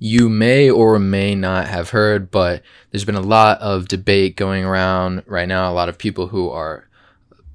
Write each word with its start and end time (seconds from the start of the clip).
you 0.00 0.30
may 0.30 0.70
or 0.70 0.98
may 0.98 1.34
not 1.34 1.68
have 1.68 1.90
heard, 1.90 2.30
but 2.30 2.62
there's 2.90 3.04
been 3.04 3.14
a 3.14 3.20
lot 3.20 3.60
of 3.60 3.86
debate 3.86 4.34
going 4.34 4.64
around 4.64 5.22
right 5.26 5.46
now. 5.46 5.70
A 5.70 5.74
lot 5.74 5.90
of 5.90 5.98
people 5.98 6.28
who 6.28 6.48
are 6.48 6.88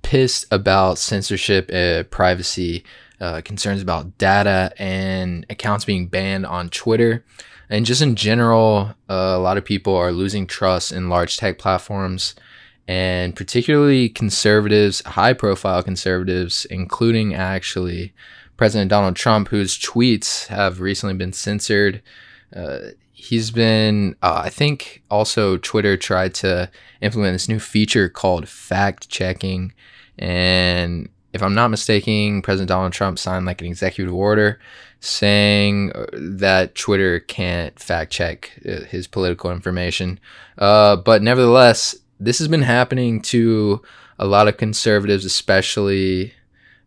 pissed 0.04 0.46
about 0.52 1.00
censorship, 1.00 1.71
uh, 1.73 2.04
privacy, 2.04 2.84
uh, 3.20 3.42
concerns 3.44 3.81
about 3.81 4.18
data, 4.20 4.71
and 4.78 5.44
accounts 5.50 5.86
being 5.86 6.08
banned 6.08 6.46
on 6.46 6.70
Twitter. 6.70 7.26
And 7.68 7.84
just 7.84 8.04
in 8.04 8.15
general, 8.15 8.93
uh, 9.09 9.33
a 9.35 9.39
lot 9.39 9.57
of 9.57 9.65
people 9.65 9.96
are 9.96 10.12
losing 10.12 10.46
trust 10.46 10.91
in 10.91 11.09
large 11.09 11.37
tech 11.37 11.57
platforms 11.57 12.35
and 12.87 13.35
particularly 13.35 14.07
conservatives, 14.07 15.01
high 15.03 15.33
profile 15.33 15.81
conservatives, 15.81 16.66
including 16.66 17.34
actually 17.34 18.13
President 18.57 18.89
Donald 18.89 19.16
Trump, 19.16 19.48
whose 19.48 19.77
tweets 19.80 20.45
have 20.48 20.80
recently 20.80 21.16
been 21.16 21.34
censored. 21.34 22.03
Uh, 22.55 22.91
he's 23.12 23.52
been, 23.52 24.16
uh, 24.22 24.41
I 24.45 24.50
think, 24.50 25.04
also 25.09 25.58
Twitter 25.58 25.98
tried 25.98 26.34
to 26.36 26.70
implement 27.02 27.34
this 27.34 27.50
new 27.50 27.59
feature 27.59 28.09
called 28.09 28.48
fact 28.48 29.09
checking. 29.09 29.73
And 30.18 31.09
if 31.34 31.44
I'm 31.44 31.54
not 31.54 31.68
mistaken, 31.70 32.41
President 32.41 32.70
Donald 32.70 32.94
Trump 32.94 33.20
signed 33.20 33.45
like 33.45 33.62
an 33.62 33.68
executive 33.68 34.14
order 34.14 34.59
saying 35.02 35.91
uh, 35.94 36.05
that 36.14 36.76
Twitter 36.76 37.20
can't 37.20 37.78
fact 37.78 38.12
check 38.12 38.52
uh, 38.67 38.86
his 38.86 39.08
political 39.08 39.52
information. 39.52 40.20
Uh, 40.58 40.95
but 40.95 41.22
nevertheless, 41.22 41.95
this 42.20 42.40
has 42.40 42.48
been 42.48 42.62
happening 42.62 43.22
to 43.22 43.81
a 44.17 44.26
lot 44.26 44.48
of 44.48 44.58
conservatives, 44.58 45.26
especially 45.26 46.34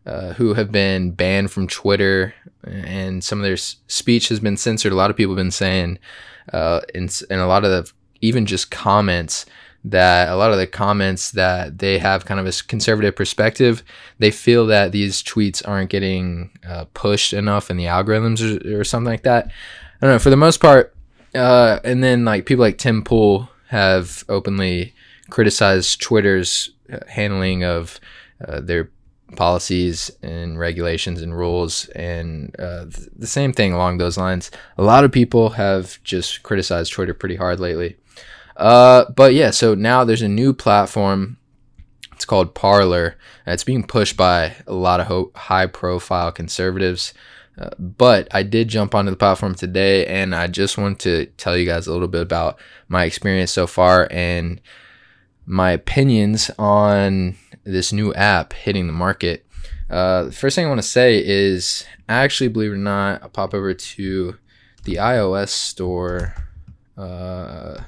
uh, 0.05 0.33
who 0.33 0.55
have 0.55 0.71
been 0.71 1.11
banned 1.11 1.51
from 1.51 1.67
Twitter, 1.67 2.33
and 2.63 3.23
some 3.23 3.39
of 3.39 3.43
their 3.43 3.57
speech 3.57 4.29
has 4.29 4.39
been 4.39 4.57
censored. 4.57 4.91
A 4.91 4.95
lot 4.95 5.09
of 5.09 5.17
people 5.17 5.33
have 5.33 5.43
been 5.43 5.51
saying, 5.51 5.99
uh, 6.51 6.81
and, 6.93 7.23
a 7.29 7.45
lot 7.45 7.63
of 7.63 7.71
the, 7.71 7.91
even 8.21 8.45
just 8.45 8.71
comments 8.71 9.45
that 9.83 10.27
a 10.27 10.35
lot 10.35 10.51
of 10.51 10.57
the 10.57 10.67
comments 10.67 11.31
that 11.31 11.77
they 11.77 11.99
have 11.99 12.25
kind 12.25 12.39
of 12.39 12.45
a 12.45 12.51
conservative 12.67 13.15
perspective, 13.15 13.81
they 14.17 14.31
feel 14.31 14.65
that 14.67 14.91
these 14.91 15.23
tweets 15.23 15.65
aren't 15.65 15.89
getting 15.89 16.51
uh, 16.67 16.85
pushed 16.93 17.31
enough 17.31 17.69
in 17.71 17.77
the 17.77 17.85
algorithms 17.85 18.41
or, 18.41 18.81
or, 18.81 18.83
something 18.83 19.09
like 19.09 19.23
that. 19.23 19.47
I 20.01 20.05
don't 20.05 20.15
know. 20.15 20.19
For 20.19 20.29
the 20.29 20.35
most 20.35 20.59
part, 20.59 20.93
uh, 21.33 21.79
and 21.83 22.03
then 22.03 22.25
like 22.25 22.45
people 22.45 22.63
like 22.63 22.77
Tim 22.77 23.03
Pool 23.03 23.49
have 23.67 24.25
openly 24.27 24.93
criticized 25.29 26.01
Twitter's 26.01 26.71
uh, 26.91 26.99
handling 27.07 27.63
of 27.63 27.99
uh, 28.45 28.59
their 28.59 28.89
policies 29.35 30.11
and 30.21 30.59
regulations 30.59 31.21
and 31.21 31.37
rules 31.37 31.87
and 31.89 32.55
uh, 32.59 32.85
th- 32.85 33.09
the 33.15 33.27
same 33.27 33.53
thing 33.53 33.73
along 33.73 33.97
those 33.97 34.17
lines. 34.17 34.51
A 34.77 34.83
lot 34.83 35.03
of 35.03 35.11
people 35.11 35.51
have 35.51 36.01
just 36.03 36.43
criticized 36.43 36.93
twitter 36.93 37.13
pretty 37.13 37.35
hard 37.35 37.59
lately. 37.59 37.97
Uh, 38.57 39.05
but 39.15 39.33
yeah 39.33 39.51
so 39.51 39.75
now 39.75 40.03
there's 40.03 40.21
a 40.21 40.27
new 40.27 40.53
platform. 40.53 41.37
It's 42.13 42.25
called 42.25 42.53
parler. 42.53 43.15
It's 43.47 43.63
being 43.63 43.87
pushed 43.87 44.17
by 44.17 44.55
a 44.67 44.73
lot 44.73 44.99
of 44.99 45.07
ho- 45.07 45.31
high 45.35 45.67
profile 45.67 46.31
conservatives. 46.31 47.13
Uh, 47.57 47.69
but 47.77 48.27
I 48.31 48.43
did 48.43 48.67
jump 48.69 48.95
onto 48.95 49.11
the 49.11 49.17
platform 49.17 49.55
today 49.55 50.05
and 50.05 50.33
I 50.33 50.47
just 50.47 50.77
want 50.77 50.99
to 51.01 51.25
tell 51.37 51.57
you 51.57 51.65
guys 51.65 51.87
a 51.87 51.91
little 51.91 52.07
bit 52.07 52.21
about 52.21 52.59
my 52.87 53.03
experience 53.03 53.51
so 53.51 53.67
far 53.67 54.07
and 54.11 54.61
my 55.49 55.71
opinions 55.71 56.51
on 56.59 57.35
this 57.63 57.91
new 57.91 58.13
app 58.13 58.53
hitting 58.53 58.85
the 58.85 58.93
market. 58.93 59.47
Uh, 59.89 60.25
the 60.25 60.31
first 60.31 60.55
thing 60.55 60.63
I 60.63 60.69
want 60.69 60.77
to 60.79 60.87
say 60.87 61.25
is, 61.25 61.85
actually, 62.07 62.49
believe 62.49 62.71
it 62.71 62.75
or 62.75 62.77
not, 62.77 63.23
I'll 63.23 63.29
pop 63.29 63.55
over 63.55 63.73
to 63.73 64.35
the 64.83 64.95
iOS 64.95 65.49
store, 65.49 66.35
uh, 66.95 67.81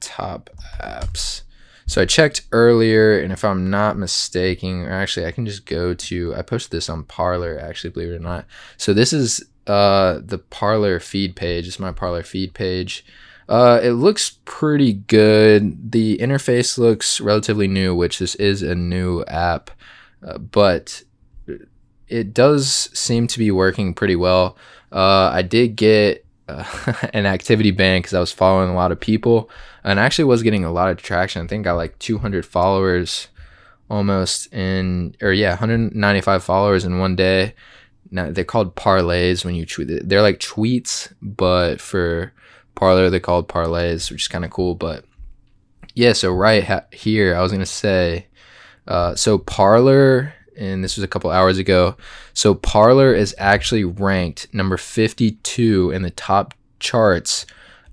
top 0.00 0.50
apps. 0.78 1.40
So 1.86 2.02
I 2.02 2.04
checked 2.04 2.46
earlier, 2.52 3.18
and 3.18 3.32
if 3.32 3.46
I'm 3.46 3.70
not 3.70 3.96
mistaken, 3.96 4.82
or 4.82 4.92
actually, 4.92 5.24
I 5.24 5.32
can 5.32 5.46
just 5.46 5.64
go 5.64 5.94
to. 5.94 6.34
I 6.34 6.42
posted 6.42 6.72
this 6.72 6.90
on 6.90 7.04
Parler, 7.04 7.58
actually, 7.58 7.90
believe 7.90 8.10
it 8.10 8.16
or 8.16 8.18
not. 8.18 8.44
So 8.76 8.92
this 8.92 9.14
is 9.14 9.42
uh, 9.66 10.20
the 10.22 10.36
Parler 10.36 11.00
feed 11.00 11.34
page. 11.34 11.66
It's 11.66 11.80
my 11.80 11.92
Parler 11.92 12.22
feed 12.22 12.52
page. 12.52 13.06
Uh, 13.48 13.80
it 13.82 13.92
looks 13.92 14.38
pretty 14.44 14.92
good. 14.92 15.92
The 15.92 16.18
interface 16.18 16.76
looks 16.76 17.20
relatively 17.20 17.66
new, 17.66 17.94
which 17.94 18.18
this 18.18 18.34
is 18.34 18.62
a 18.62 18.74
new 18.74 19.24
app, 19.24 19.70
uh, 20.26 20.38
but 20.38 21.02
it 22.08 22.34
does 22.34 22.90
seem 22.92 23.26
to 23.28 23.38
be 23.38 23.50
working 23.50 23.94
pretty 23.94 24.16
well. 24.16 24.56
Uh, 24.92 25.30
I 25.32 25.42
did 25.42 25.76
get 25.76 26.26
uh, 26.46 26.64
an 27.14 27.24
activity 27.24 27.70
ban 27.70 28.00
because 28.00 28.14
I 28.14 28.20
was 28.20 28.32
following 28.32 28.68
a 28.68 28.74
lot 28.74 28.92
of 28.92 29.00
people, 29.00 29.48
and 29.82 29.98
actually 29.98 30.24
was 30.24 30.42
getting 30.42 30.64
a 30.64 30.72
lot 30.72 30.90
of 30.90 30.98
traction. 30.98 31.42
I 31.42 31.46
think 31.46 31.66
I 31.66 31.70
got 31.70 31.76
like 31.76 31.98
200 32.00 32.44
followers 32.44 33.28
almost 33.88 34.52
in, 34.52 35.16
or 35.22 35.32
yeah, 35.32 35.50
195 35.50 36.44
followers 36.44 36.84
in 36.84 36.98
one 36.98 37.16
day. 37.16 37.54
Now 38.10 38.30
they're 38.30 38.44
called 38.44 38.74
parlays 38.74 39.44
when 39.44 39.54
you 39.54 39.64
tweet. 39.64 40.06
They're 40.06 40.22
like 40.22 40.38
tweets, 40.38 41.12
but 41.22 41.80
for 41.80 42.32
Parler. 42.78 43.10
They 43.10 43.20
called 43.20 43.48
parlays, 43.48 44.10
which 44.10 44.22
is 44.22 44.28
kind 44.28 44.44
of 44.44 44.50
cool. 44.50 44.74
But 44.74 45.04
yeah, 45.94 46.12
so 46.12 46.32
right 46.32 46.64
ha- 46.64 46.84
here, 46.92 47.34
I 47.34 47.42
was 47.42 47.52
gonna 47.52 47.66
say, 47.66 48.26
uh, 48.86 49.14
so 49.14 49.38
Parler 49.38 50.34
and 50.58 50.82
this 50.82 50.96
was 50.96 51.04
a 51.04 51.08
couple 51.08 51.30
hours 51.30 51.58
ago. 51.58 51.96
So 52.34 52.54
Parler 52.54 53.14
is 53.14 53.34
actually 53.38 53.84
ranked 53.84 54.52
number 54.52 54.76
52 54.76 55.90
in 55.92 56.02
the 56.02 56.10
top 56.10 56.54
charts 56.80 57.46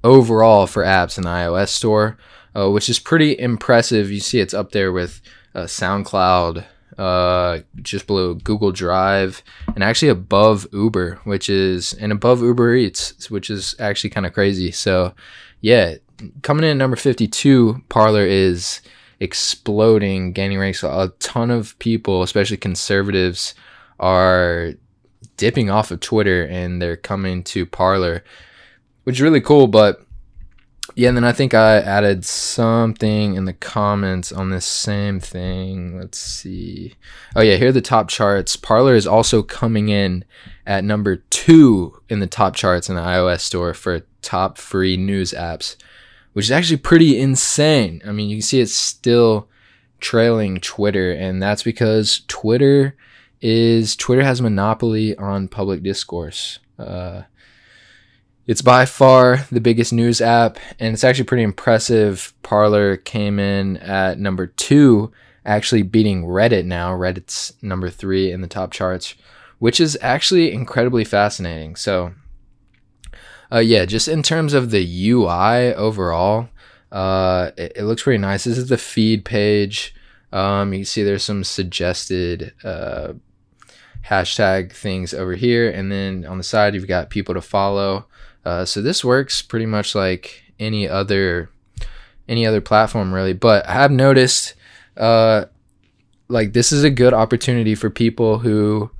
overall 0.03 0.68
for 0.68 0.84
apps 0.84 1.18
in 1.18 1.24
the 1.24 1.29
iOS 1.29 1.69
store, 1.69 2.18
uh, 2.56 2.69
which 2.69 2.90
is 2.90 3.00
pretty 3.00 3.38
impressive. 3.38 4.12
You 4.12 4.19
see, 4.19 4.40
it's 4.40 4.53
up 4.53 4.72
there 4.72 4.91
with 4.91 5.22
uh, 5.53 5.63
SoundCloud, 5.63 6.66
uh, 6.97 7.59
just 7.81 8.07
below 8.07 8.35
Google 8.35 8.72
Drive, 8.72 9.44
and 9.73 9.83
actually 9.83 10.09
above 10.09 10.67
Uber, 10.72 11.19
which 11.23 11.50
is 11.50 11.94
and 11.94 12.11
above 12.11 12.41
Uber 12.41 12.75
Eats, 12.75 13.29
which 13.29 13.50
is 13.50 13.75
actually 13.79 14.09
kind 14.09 14.25
of 14.25 14.33
crazy. 14.33 14.72
So, 14.72 15.13
yeah, 15.61 15.95
coming 16.41 16.63
in 16.63 16.72
at 16.72 16.78
number 16.78 16.95
52, 16.95 17.83
Parler 17.89 18.25
is 18.25 18.81
exploding, 19.19 20.33
gaining 20.33 20.59
ranks. 20.59 20.83
A 20.83 21.11
ton 21.19 21.51
of 21.51 21.78
people, 21.79 22.23
especially 22.23 22.57
conservatives, 22.57 23.56
are 24.00 24.73
dipping 25.38 25.69
off 25.69 25.91
of 25.91 26.00
Twitter 26.00 26.45
and 26.45 26.81
they're 26.81 26.97
coming 26.97 27.44
to 27.44 27.66
Parler, 27.66 28.23
which 29.03 29.17
is 29.17 29.22
really 29.22 29.41
cool. 29.41 29.67
But 29.67 30.04
yeah, 30.94 31.07
and 31.07 31.18
then 31.18 31.23
I 31.23 31.31
think 31.31 31.53
I 31.53 31.78
added 31.78 32.23
something 32.23 33.35
in 33.35 33.46
the 33.46 33.53
comments 33.53 34.31
on 34.31 34.51
this 34.51 34.66
same 34.66 35.19
thing. 35.19 35.97
Let's 35.97 36.19
see. 36.19 36.96
Oh 37.35 37.41
yeah, 37.41 37.56
here 37.56 37.69
are 37.69 37.73
the 37.73 37.81
top 37.81 38.07
charts. 38.07 38.56
Parler 38.56 38.95
is 38.95 39.07
also 39.07 39.41
coming 39.41 39.90
in 39.90 40.24
at 40.66 40.84
number 40.84 41.18
two 41.29 42.01
in 42.07 42.19
the 42.19 42.28
top 42.28 42.56
charts 42.56 42.88
in 42.88 42.95
the 42.95 43.01
iOS 43.01 43.40
store 43.41 43.74
for 43.74 44.01
top 44.22 44.57
free 44.57 44.95
news 44.95 45.31
apps, 45.31 45.75
which 46.34 46.45
is 46.45 46.51
actually 46.51 46.78
pretty 46.78 47.19
insane. 47.19 48.01
I 48.06 48.12
mean, 48.12 48.29
you 48.29 48.38
can 48.38 48.44
see 48.44 48.62
it's 48.62 48.75
still 48.75 49.50
trailing 50.00 50.59
Twitter, 50.59 51.12
and 51.12 51.41
that's 51.41 51.63
because 51.63 52.22
Twitter 52.28 52.95
is 53.41 53.95
Twitter 53.95 54.24
has 54.24 54.41
monopoly 54.41 55.16
on 55.18 55.47
public 55.47 55.81
discourse. 55.81 56.59
Uh, 56.78 57.24
it's 58.47 58.61
by 58.61 58.85
far 58.85 59.45
the 59.51 59.61
biggest 59.61 59.91
news 59.91 60.22
app, 60.22 60.57
and 60.79 60.94
it's 60.94 61.03
actually 61.03 61.25
pretty 61.25 61.44
impressive. 61.44 62.33
Parler 62.44 62.97
came 62.97 63.39
in 63.39 63.78
at 63.78 64.19
number 64.19 64.47
two, 64.47 65.11
actually 65.45 65.81
beating 65.81 66.25
Reddit 66.25 66.66
now. 66.66 66.91
Reddit's 66.91 67.53
number 67.61 67.89
three 67.89 68.31
in 68.31 68.41
the 68.41 68.47
top 68.47 68.72
charts, 68.72 69.16
which 69.57 69.79
is 69.79 69.97
actually 70.01 70.51
incredibly 70.51 71.03
fascinating. 71.03 71.75
So, 71.75 72.13
uh, 73.51 73.59
yeah, 73.59 73.85
just 73.85 74.07
in 74.07 74.22
terms 74.22 74.53
of 74.53 74.69
the 74.69 75.09
UI 75.09 75.74
overall, 75.74 76.50
uh, 76.92 77.51
it, 77.57 77.74
it, 77.77 77.83
looks 77.83 78.03
pretty 78.03 78.19
nice. 78.19 78.44
This 78.44 78.57
is 78.57 78.69
the 78.69 78.77
feed 78.77 79.25
page. 79.25 79.95
Um, 80.31 80.71
you 80.71 80.80
can 80.80 80.86
see 80.86 81.01
there's 81.01 81.24
some 81.24 81.44
suggested 81.44 82.53
uh, 82.63 83.13
hashtag 84.07 84.71
things 84.71 85.13
over 85.13 85.33
here, 85.33 85.69
and 85.69 85.92
then 85.92 86.25
on 86.25 86.38
the 86.38 86.44
side 86.44 86.75
you've 86.75 86.88
got 86.88 87.09
people 87.09 87.33
to 87.33 87.42
follow. 87.42 88.06
Uh, 88.45 88.63
so 88.63 88.81
this 88.81 89.03
works 89.03 89.42
pretty 89.42 89.65
much 89.65 89.95
like 89.95 90.44
any 90.59 90.88
other 90.88 91.50
any 92.27 92.45
other 92.45 92.62
platform 92.62 93.13
really. 93.13 93.33
But 93.33 93.68
I 93.68 93.74
have 93.74 93.92
noticed 93.92 94.53
uh, 94.97 95.45
like 96.27 96.53
this 96.53 96.71
is 96.71 96.83
a 96.83 96.89
good 96.89 97.13
opportunity 97.13 97.75
for 97.75 97.89
people 97.89 98.39
who 98.39 98.92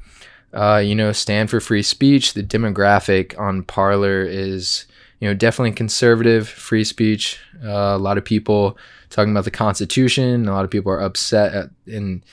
uh, 0.54 0.82
you 0.84 0.96
know 0.96 1.12
stand 1.12 1.50
for 1.50 1.60
free 1.60 1.84
speech. 1.84 2.34
The 2.34 2.44
demographic 2.44 3.38
on 3.40 3.64
Parler 3.64 4.24
is 4.24 4.86
you 5.20 5.28
know 5.28 5.34
definitely 5.34 5.72
conservative 5.74 6.48
free 6.50 6.84
speech. 6.84 7.40
Uh, 7.64 7.96
a 7.96 7.98
lot 7.98 8.18
of 8.18 8.26
people 8.26 8.78
talking 9.10 9.32
about 9.32 9.46
the 9.46 9.52
Constitution. 9.52 10.48
A 10.48 10.52
lot 10.52 10.66
of 10.66 10.72
people 10.72 10.92
are 10.92 11.02
upset 11.02 11.54
at, 11.54 11.70
and 11.88 12.24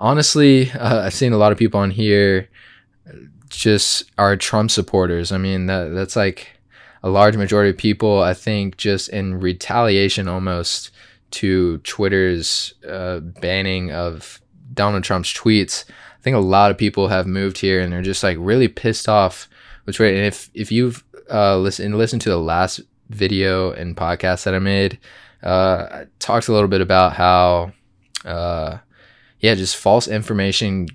honestly, 0.00 0.70
uh, 0.72 1.02
I've 1.02 1.14
seen 1.14 1.32
a 1.32 1.38
lot 1.38 1.52
of 1.52 1.58
people 1.58 1.80
on 1.80 1.90
here 1.90 2.48
just 3.56 4.10
are 4.18 4.36
Trump 4.36 4.70
supporters. 4.70 5.32
I 5.32 5.38
mean 5.38 5.66
that 5.66 5.94
that's 5.94 6.16
like 6.16 6.48
a 7.02 7.10
large 7.10 7.36
majority 7.36 7.70
of 7.70 7.76
people, 7.76 8.22
I 8.22 8.32
think, 8.32 8.78
just 8.78 9.10
in 9.10 9.38
retaliation 9.38 10.26
almost 10.26 10.90
to 11.32 11.78
Twitter's 11.78 12.74
uh, 12.88 13.20
banning 13.20 13.92
of 13.92 14.40
Donald 14.72 15.04
Trump's 15.04 15.32
tweets, 15.32 15.84
I 15.88 16.22
think 16.22 16.36
a 16.36 16.40
lot 16.40 16.70
of 16.70 16.78
people 16.78 17.08
have 17.08 17.26
moved 17.26 17.58
here 17.58 17.80
and 17.80 17.92
they're 17.92 18.02
just 18.02 18.22
like 18.22 18.38
really 18.40 18.68
pissed 18.68 19.08
off 19.08 19.48
with 19.84 19.96
Twitter. 19.96 20.16
And 20.16 20.24
if 20.24 20.50
if 20.54 20.72
you've 20.72 21.04
uh, 21.30 21.58
listened 21.58 21.96
listened 21.98 22.22
to 22.22 22.30
the 22.30 22.38
last 22.38 22.80
video 23.10 23.72
and 23.72 23.96
podcast 23.96 24.44
that 24.44 24.54
I 24.54 24.58
made, 24.58 24.98
uh, 25.42 25.86
I 25.90 26.06
talked 26.20 26.48
a 26.48 26.52
little 26.52 26.68
bit 26.68 26.80
about 26.80 27.12
how, 27.12 27.72
uh, 28.24 28.78
yeah, 29.40 29.54
just 29.54 29.76
false 29.76 30.08
information 30.08 30.88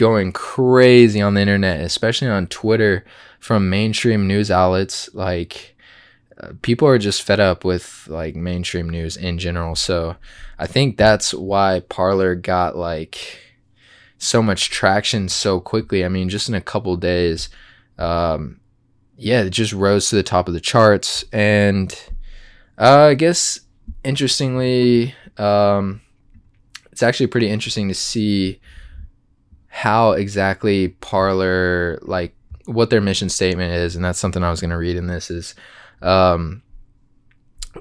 going 0.00 0.32
crazy 0.32 1.20
on 1.20 1.34
the 1.34 1.42
internet, 1.42 1.82
especially 1.82 2.26
on 2.26 2.46
Twitter 2.46 3.04
from 3.38 3.68
mainstream 3.68 4.26
news 4.26 4.50
outlets. 4.50 5.14
Like, 5.14 5.76
uh, 6.40 6.52
people 6.62 6.88
are 6.88 6.96
just 6.96 7.22
fed 7.22 7.38
up 7.38 7.66
with 7.66 8.08
like 8.08 8.34
mainstream 8.34 8.88
news 8.88 9.18
in 9.18 9.38
general. 9.38 9.76
So 9.76 10.16
I 10.58 10.66
think 10.66 10.96
that's 10.96 11.34
why 11.34 11.80
Parler 11.80 12.34
got 12.34 12.78
like 12.78 13.40
so 14.16 14.42
much 14.42 14.70
traction 14.70 15.28
so 15.28 15.60
quickly. 15.60 16.02
I 16.02 16.08
mean, 16.08 16.30
just 16.30 16.48
in 16.48 16.54
a 16.54 16.62
couple 16.62 16.96
days, 16.96 17.50
um, 17.98 18.58
yeah, 19.18 19.42
it 19.42 19.50
just 19.50 19.74
rose 19.74 20.08
to 20.08 20.16
the 20.16 20.22
top 20.22 20.48
of 20.48 20.54
the 20.54 20.60
charts. 20.60 21.26
And 21.30 21.92
uh, 22.78 23.08
I 23.10 23.14
guess 23.14 23.60
interestingly, 24.02 25.14
um, 25.36 26.00
it's 26.90 27.02
actually 27.02 27.26
pretty 27.26 27.50
interesting 27.50 27.88
to 27.88 27.94
see 27.94 28.62
how 29.70 30.12
exactly 30.12 30.88
Parler 30.88 31.98
like 32.02 32.34
what 32.66 32.90
their 32.90 33.00
mission 33.00 33.28
statement 33.28 33.72
is, 33.72 33.96
and 33.96 34.04
that's 34.04 34.18
something 34.18 34.42
I 34.44 34.50
was 34.50 34.60
going 34.60 34.70
to 34.70 34.76
read 34.76 34.96
in 34.96 35.06
this 35.06 35.30
is. 35.30 35.54
Um, 36.02 36.62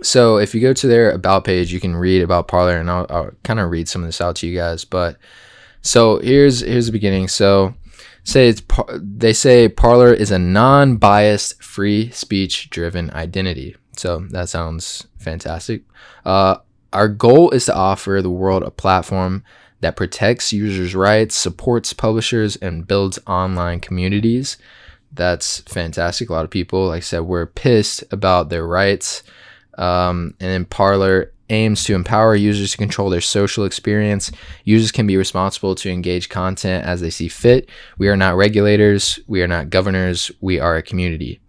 so 0.02 0.38
if 0.38 0.54
you 0.54 0.62
go 0.62 0.72
to 0.72 0.88
their 0.88 1.12
about 1.12 1.44
page, 1.44 1.74
you 1.74 1.80
can 1.80 1.96
read 1.96 2.22
about 2.22 2.48
Parler 2.48 2.78
and 2.78 2.92
I'll, 2.92 3.08
I'll 3.10 3.32
kind 3.44 3.60
of 3.60 3.72
read 3.72 3.90
some 3.90 4.04
of 4.04 4.08
this 4.08 4.22
out 4.22 4.36
to 4.38 4.48
you 4.48 4.56
guys. 4.56 4.86
But 4.86 5.18
so 5.82 6.20
here's 6.20 6.60
here's 6.60 6.86
the 6.86 6.92
beginning. 6.92 7.28
So 7.28 7.74
say 8.24 8.50
it's 8.50 8.62
they 8.94 9.34
say 9.34 9.68
Parler 9.68 10.14
is 10.14 10.32
a 10.32 10.40
non-biased, 10.40 11.62
free 11.64 12.12
speech-driven 12.12 13.10
identity. 13.12 13.76
So 13.98 14.28
that 14.30 14.50
sounds 14.50 15.08
fantastic. 15.18 15.84
Uh, 16.24 16.58
our 16.94 17.08
goal 17.08 17.50
is 17.52 17.66
to 17.66 17.76
offer 17.76 18.22
the 18.22 18.30
world 18.30 18.64
a 18.64 18.72
platform 18.72 19.44
that 19.82 19.96
protects 19.96 20.54
users' 20.54 20.96
rights, 20.96 21.36
supports 21.36 21.94
publishers, 21.94 22.56
and 22.58 22.88
builds 22.88 23.20
online 23.28 23.80
communities. 23.80 24.58
That's 25.12 25.60
fantastic. 25.62 26.30
A 26.30 26.34
lot 26.34 26.46
of 26.46 26.52
people, 26.52 26.88
like 26.88 26.98
I 26.98 27.00
said, 27.02 27.22
were 27.22 27.46
pissed 27.46 28.04
about 28.12 28.50
their 28.50 28.68
rights. 28.68 29.24
Um, 29.78 30.36
and 30.40 30.52
then 30.52 30.66
Parler 30.66 31.32
aims 31.50 31.84
to 31.86 31.96
empower 31.96 32.36
users 32.36 32.72
to 32.72 32.78
control 32.78 33.10
their 33.10 33.22
social 33.22 33.66
experience. 33.66 34.32
Users 34.66 34.92
can 34.92 35.08
be 35.08 35.18
responsible 35.18 35.74
to 35.76 35.90
engage 35.90 36.30
content 36.30 36.86
as 36.86 37.02
they 37.02 37.10
see 37.10 37.28
fit. 37.28 37.70
We 37.98 38.08
are 38.08 38.18
not 38.18 38.36
regulators. 38.36 39.20
We 39.28 39.42
are 39.42 39.48
not 39.48 39.70
governors. 39.70 40.32
We 40.42 40.60
are 40.60 40.78
a 40.78 40.84
community. 40.84 41.40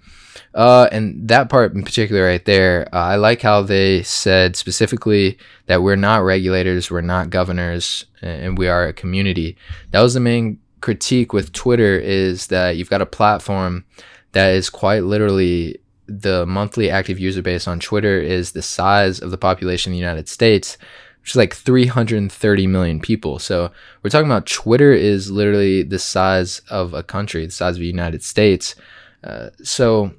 Uh, 0.54 0.88
and 0.90 1.28
that 1.28 1.48
part 1.48 1.74
in 1.74 1.82
particular, 1.82 2.24
right 2.24 2.44
there, 2.44 2.88
uh, 2.92 2.98
I 2.98 3.16
like 3.16 3.42
how 3.42 3.62
they 3.62 4.02
said 4.02 4.56
specifically 4.56 5.38
that 5.66 5.82
we're 5.82 5.96
not 5.96 6.24
regulators, 6.24 6.90
we're 6.90 7.00
not 7.00 7.30
governors, 7.30 8.04
and 8.22 8.58
we 8.58 8.68
are 8.68 8.86
a 8.86 8.92
community. 8.92 9.56
That 9.90 10.00
was 10.00 10.14
the 10.14 10.20
main 10.20 10.58
critique 10.80 11.32
with 11.32 11.52
Twitter 11.52 11.98
is 11.98 12.48
that 12.48 12.76
you've 12.76 12.90
got 12.90 13.02
a 13.02 13.06
platform 13.06 13.84
that 14.32 14.50
is 14.54 14.70
quite 14.70 15.04
literally 15.04 15.78
the 16.06 16.44
monthly 16.46 16.90
active 16.90 17.18
user 17.18 17.42
base 17.42 17.68
on 17.68 17.78
Twitter 17.78 18.20
is 18.20 18.52
the 18.52 18.62
size 18.62 19.20
of 19.20 19.30
the 19.30 19.38
population 19.38 19.92
in 19.92 19.94
the 19.94 20.00
United 20.00 20.28
States, 20.28 20.76
which 21.20 21.30
is 21.30 21.36
like 21.36 21.54
330 21.54 22.66
million 22.66 23.00
people. 23.00 23.38
So 23.38 23.70
we're 24.02 24.10
talking 24.10 24.30
about 24.30 24.46
Twitter 24.46 24.92
is 24.92 25.30
literally 25.30 25.82
the 25.82 25.98
size 25.98 26.60
of 26.68 26.94
a 26.94 27.02
country, 27.02 27.46
the 27.46 27.52
size 27.52 27.76
of 27.76 27.80
the 27.80 27.86
United 27.86 28.24
States. 28.24 28.74
Uh, 29.22 29.50
so 29.62 30.12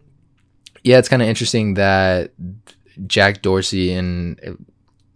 yeah, 0.83 0.97
it's 0.97 1.09
kind 1.09 1.21
of 1.21 1.27
interesting 1.27 1.75
that 1.75 2.31
Jack 3.07 3.41
Dorsey 3.41 3.93
and 3.93 4.57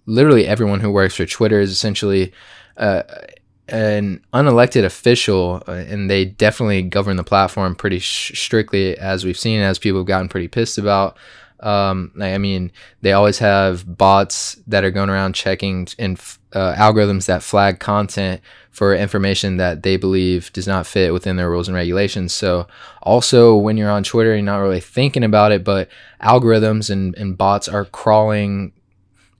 literally 0.05 0.47
everyone 0.47 0.79
who 0.79 0.91
works 0.91 1.15
for 1.15 1.25
Twitter 1.25 1.59
is 1.59 1.71
essentially 1.71 2.31
uh, 2.77 3.03
an 3.67 4.23
unelected 4.33 4.85
official, 4.85 5.63
uh, 5.67 5.71
and 5.71 6.09
they 6.09 6.25
definitely 6.25 6.83
govern 6.83 7.17
the 7.17 7.23
platform 7.23 7.75
pretty 7.75 7.99
sh- 7.99 8.39
strictly, 8.39 8.97
as 8.97 9.25
we've 9.25 9.39
seen, 9.39 9.59
as 9.59 9.79
people 9.79 9.99
have 9.99 10.07
gotten 10.07 10.29
pretty 10.29 10.47
pissed 10.47 10.77
about. 10.77 11.17
Um, 11.65 12.11
I 12.21 12.37
mean, 12.37 12.71
they 13.01 13.13
always 13.13 13.39
have 13.39 13.97
bots 13.97 14.55
that 14.67 14.83
are 14.83 14.91
going 14.91 15.09
around 15.09 15.33
checking 15.33 15.87
and 15.97 16.19
uh, 16.53 16.75
algorithms 16.75 17.25
that 17.25 17.41
flag 17.41 17.79
content 17.79 18.39
for 18.69 18.95
information 18.95 19.57
that 19.57 19.81
they 19.81 19.97
believe 19.97 20.53
does 20.53 20.67
not 20.67 20.85
fit 20.85 21.11
within 21.11 21.37
their 21.37 21.49
rules 21.49 21.67
and 21.67 21.73
regulations. 21.73 22.33
So, 22.33 22.67
also 23.01 23.55
when 23.55 23.77
you're 23.77 23.89
on 23.89 24.03
Twitter, 24.03 24.35
you're 24.35 24.43
not 24.43 24.59
really 24.59 24.79
thinking 24.79 25.23
about 25.23 25.51
it, 25.51 25.63
but 25.63 25.89
algorithms 26.21 26.91
and, 26.91 27.15
and 27.17 27.35
bots 27.35 27.67
are 27.67 27.85
crawling 27.85 28.71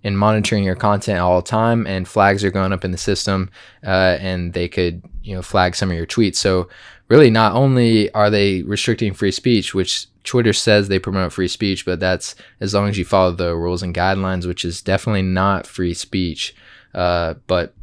and 0.03 0.17
monitoring 0.17 0.63
your 0.63 0.75
content 0.75 1.19
all 1.19 1.41
the 1.41 1.47
time, 1.47 1.85
and 1.85 2.07
flags 2.07 2.43
are 2.43 2.51
going 2.51 2.73
up 2.73 2.83
in 2.83 2.91
the 2.91 2.97
system, 2.97 3.51
uh, 3.83 4.17
and 4.19 4.53
they 4.53 4.67
could 4.67 5.03
you 5.21 5.35
know 5.35 5.43
flag 5.43 5.75
some 5.75 5.91
of 5.91 5.97
your 5.97 6.07
tweets. 6.07 6.37
So, 6.37 6.69
really, 7.07 7.29
not 7.29 7.53
only 7.53 8.11
are 8.13 8.31
they 8.31 8.63
restricting 8.63 9.13
free 9.13 9.31
speech, 9.31 9.75
which 9.75 10.07
Twitter 10.25 10.53
says 10.53 10.87
they 10.87 10.99
promote 10.99 11.33
free 11.33 11.47
speech, 11.47 11.85
but 11.85 11.99
that's 11.99 12.35
as 12.59 12.73
long 12.73 12.89
as 12.89 12.97
you 12.97 13.05
follow 13.05 13.31
the 13.31 13.55
rules 13.55 13.83
and 13.83 13.95
guidelines, 13.95 14.45
which 14.45 14.65
is 14.65 14.81
definitely 14.81 15.21
not 15.21 15.67
free 15.67 15.93
speech. 15.93 16.55
Uh, 16.93 17.35
but 17.47 17.73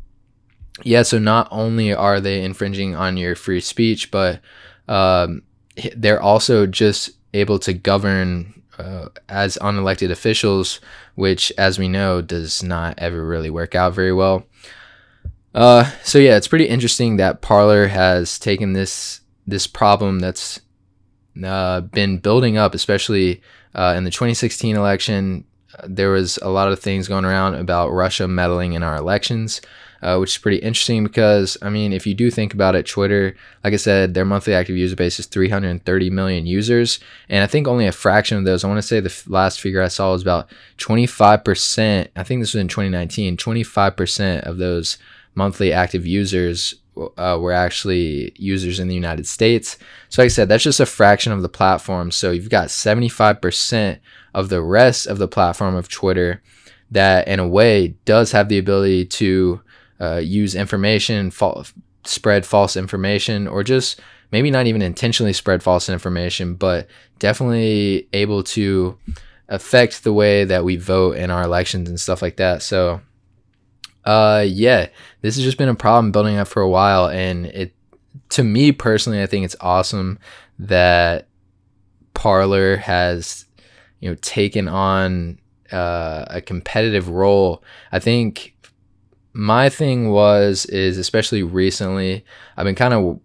yeah, 0.83 1.03
so 1.03 1.19
not 1.19 1.49
only 1.51 1.95
are 1.95 2.21
they 2.21 2.43
infringing 2.43 2.95
on 2.95 3.17
your 3.17 3.35
free 3.35 3.61
speech, 3.61 4.11
but 4.11 4.41
um, 4.89 5.43
they're 5.97 6.21
also 6.23 6.67
just 6.67 7.11
able 7.35 7.59
to 7.61 7.73
govern 7.73 8.63
uh, 8.79 9.09
as 9.29 9.59
unelected 9.61 10.11
officials, 10.11 10.81
which, 11.15 11.53
as 11.59 11.79
we 11.79 11.89
know, 11.89 12.23
does 12.23 12.63
not 12.63 12.99
ever 12.99 13.25
really 13.25 13.51
work 13.51 13.75
out 13.75 13.95
very 13.95 14.13
well. 14.13 14.47
Uh, 15.55 15.91
so 16.03 16.19
yeah, 16.19 16.37
it's 16.37 16.49
pretty 16.49 16.67
interesting 16.67 17.17
that 17.17 17.43
Parler 17.43 17.89
has 17.89 18.39
taken 18.39 18.73
this 18.73 19.21
this 19.47 19.67
problem 19.67 20.21
that's 20.21 20.61
uh, 21.43 21.81
been 21.81 22.19
building 22.19 22.57
up, 22.57 22.75
especially 22.75 23.43
uh, 23.75 23.95
in 23.97 24.05
the 24.05 24.11
2016 24.11 24.77
election. 24.77 25.45
There 25.85 26.11
was 26.11 26.39
a 26.43 26.51
lot 26.51 26.71
of 26.71 26.79
things 26.79 27.09
going 27.09 27.25
around 27.25 27.55
about 27.55 27.93
Russia 27.93 28.29
meddling 28.29 28.75
in 28.75 28.83
our 28.83 28.97
elections, 28.97 29.63
uh, 30.03 30.19
which 30.19 30.33
is 30.33 30.39
pretty 30.39 30.59
interesting 30.59 31.03
because, 31.03 31.57
I 31.63 31.71
mean, 31.71 31.95
if 31.95 32.07
you 32.07 32.13
do 32.13 32.31
think 32.31 32.53
about 32.53 32.75
it, 32.75 32.87
Twitter, 32.87 33.35
like 33.65 33.73
I 33.73 33.77
said, 33.77 34.13
their 34.13 34.27
monthly 34.27 34.53
active 34.53 34.77
user 34.77 34.97
base 34.97 35.19
is 35.19 35.27
330 35.27 36.11
million 36.11 36.45
users. 36.45 37.01
And 37.31 37.43
I 37.43 37.47
think 37.47 37.67
only 37.67 37.87
a 37.87 37.93
fraction 37.93 38.37
of 38.37 38.45
those, 38.45 38.65
I 38.65 38.69
want 38.69 38.79
to 38.79 38.87
say 38.87 39.01
the 39.01 39.07
f- 39.07 39.25
last 39.29 39.61
figure 39.61 39.81
I 39.81 39.89
saw 39.89 40.13
was 40.13 40.21
about 40.21 40.51
25%. 40.77 42.09
I 42.15 42.23
think 42.23 42.43
this 42.43 42.53
was 42.53 42.61
in 42.61 42.69
2019, 42.69 43.39
25% 43.39 44.43
of 44.43 44.59
those 44.59 44.99
monthly 45.35 45.73
active 45.73 46.07
users 46.07 46.75
uh, 46.97 47.39
were 47.41 47.53
actually 47.53 48.33
users 48.37 48.79
in 48.79 48.89
the 48.89 48.95
United 48.95 49.27
States. 49.27 49.79
So, 50.09 50.23
like 50.23 50.27
I 50.27 50.29
said, 50.29 50.49
that's 50.49 50.65
just 50.65 50.81
a 50.81 50.87
fraction 50.87 51.33
of 51.33 51.43
the 51.43 51.49
platform. 51.49 52.11
So, 52.11 52.31
you've 52.31 52.51
got 52.51 52.69
75% 52.69 53.99
of 54.35 54.49
the 54.49 54.63
rest 54.63 55.07
of 55.07 55.19
the 55.19 55.29
platform 55.29 55.75
of 55.75 55.89
Twitter 55.89 56.43
that, 56.91 57.29
in 57.29 57.41
a 57.41 57.49
way, 57.49 57.95
does 58.05 58.33
have 58.33 58.49
the 58.49 58.59
ability 58.59 59.07
to 59.07 59.61
uh, 60.01 60.17
use 60.17 60.55
information, 60.55 61.31
fa- 61.31 61.65
spread 62.05 62.45
false 62.45 62.77
information, 62.77 63.47
or 63.47 63.65
just 63.65 64.01
maybe 64.31 64.51
not 64.51 64.67
even 64.67 64.83
intentionally 64.83 65.33
spread 65.33 65.63
false 65.63 65.89
information, 65.89 66.55
but 66.55 66.89
definitely 67.19 68.09
able 68.13 68.43
to 68.43 68.99
affect 69.49 70.05
the 70.05 70.13
way 70.13 70.45
that 70.45 70.65
we 70.65 70.77
vote 70.77 71.17
in 71.17 71.31
our 71.31 71.43
elections 71.43 71.89
and 71.89 72.01
stuff 72.01 72.23
like 72.23 72.37
that. 72.37 72.63
So, 72.63 73.01
uh, 74.05 74.45
yeah, 74.47 74.89
this 75.21 75.37
has 75.37 75.45
just 75.45 75.59
been 75.59 75.69
a 75.69 75.75
problem 75.75 76.13
building 76.13 76.37
up 76.37 76.49
for 76.49 76.63
a 76.63 76.69
while, 76.69 77.09
and 77.09 77.47
it, 77.47 77.75
to 78.31 78.45
me 78.45 78.73
personally, 78.73 79.23
I 79.23 79.27
think 79.27 79.45
it's 79.45 79.57
awesome 79.61 80.19
that 80.59 81.29
Parler 82.15 82.77
has, 82.77 83.47
you 84.01 84.11
know, 84.11 84.17
taken 84.17 84.69
on 84.69 85.39
uh, 85.71 86.25
a 86.29 86.41
competitive 86.41 87.09
role. 87.09 87.63
I 87.91 87.99
think 87.99 88.55
my 89.33 89.69
thing 89.69 90.11
was 90.11 90.67
is 90.67 90.99
especially 90.99 91.43
recently, 91.43 92.25
I've 92.57 92.65
been 92.65 92.75
kind 92.75 92.95
of 92.95 93.21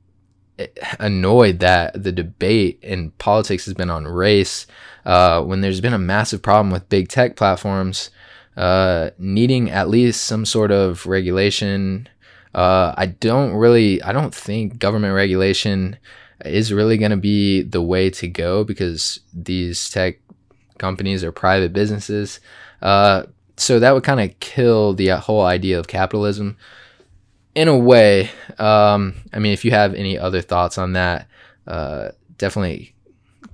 annoyed 0.99 1.59
that 1.59 2.01
the 2.01 2.11
debate 2.11 2.79
in 2.81 3.11
politics 3.11 3.65
has 3.65 3.73
been 3.73 3.89
on 3.89 4.07
race 4.07 4.65
uh, 5.05 5.41
when 5.43 5.61
there's 5.61 5.81
been 5.81 5.93
a 5.93 5.99
massive 5.99 6.41
problem 6.41 6.71
with 6.71 6.89
big 6.89 7.09
tech 7.09 7.35
platforms 7.35 8.09
uh, 8.57 9.11
needing 9.19 9.69
at 9.69 9.87
least 9.87 10.25
some 10.25 10.45
sort 10.45 10.71
of 10.71 11.05
regulation. 11.05 12.09
Uh, 12.55 12.93
I 12.97 13.05
don't 13.05 13.53
really, 13.53 14.01
I 14.01 14.11
don't 14.11 14.33
think 14.33 14.79
government 14.79 15.13
regulation 15.13 15.97
is 16.43 16.73
really 16.73 16.97
going 16.97 17.11
to 17.11 17.17
be 17.17 17.61
the 17.61 17.81
way 17.81 18.09
to 18.09 18.27
go 18.27 18.63
because 18.63 19.19
these 19.31 19.89
tech 19.89 20.19
companies 20.79 21.23
are 21.23 21.31
private 21.31 21.71
businesses. 21.71 22.39
Uh, 22.81 23.23
so 23.57 23.79
that 23.79 23.93
would 23.93 24.03
kind 24.03 24.19
of 24.19 24.39
kill 24.39 24.93
the 24.93 25.09
whole 25.09 25.45
idea 25.45 25.79
of 25.79 25.87
capitalism 25.87 26.57
in 27.53 27.67
a 27.67 27.77
way. 27.77 28.29
Um, 28.57 29.15
I 29.33 29.39
mean, 29.39 29.53
if 29.53 29.65
you 29.65 29.71
have 29.71 29.93
any 29.93 30.17
other 30.17 30.41
thoughts 30.41 30.77
on 30.77 30.93
that, 30.93 31.27
uh, 31.67 32.09
definitely 32.37 32.95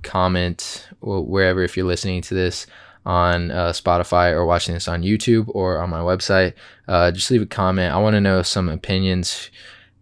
comment 0.02 0.88
wherever 1.00 1.62
if 1.62 1.76
you're 1.76 1.86
listening 1.86 2.22
to 2.22 2.34
this 2.34 2.66
on 3.06 3.50
uh, 3.50 3.70
Spotify 3.70 4.30
or 4.32 4.46
watching 4.46 4.74
this 4.74 4.88
on 4.88 5.02
YouTube 5.02 5.46
or 5.48 5.78
on 5.78 5.90
my 5.90 6.00
website. 6.00 6.54
Uh, 6.88 7.10
just 7.10 7.30
leave 7.30 7.42
a 7.42 7.46
comment. 7.46 7.94
I 7.94 7.98
want 7.98 8.14
to 8.14 8.20
know 8.20 8.42
some 8.42 8.68
opinions. 8.68 9.50